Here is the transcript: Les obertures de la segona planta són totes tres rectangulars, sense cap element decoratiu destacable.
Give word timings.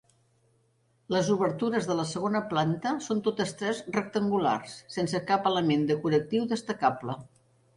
Les 1.15 1.27
obertures 1.33 1.89
de 1.89 1.97
la 1.99 2.05
segona 2.13 2.41
planta 2.55 2.93
són 3.09 3.21
totes 3.27 3.53
tres 3.61 3.83
rectangulars, 3.99 4.77
sense 4.97 5.23
cap 5.33 5.47
element 5.53 5.89
decoratiu 5.93 6.49
destacable. 6.57 7.21